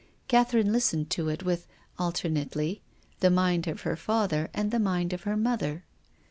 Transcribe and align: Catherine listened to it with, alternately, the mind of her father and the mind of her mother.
Catherine 0.27 0.71
listened 0.71 1.11
to 1.11 1.29
it 1.29 1.43
with, 1.43 1.67
alternately, 1.99 2.81
the 3.19 3.29
mind 3.29 3.67
of 3.67 3.81
her 3.81 3.95
father 3.95 4.49
and 4.51 4.71
the 4.71 4.79
mind 4.79 5.13
of 5.13 5.25
her 5.25 5.37
mother. 5.37 5.83